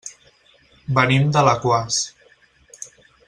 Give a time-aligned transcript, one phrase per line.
[0.99, 2.01] Venim d'Alaquàs.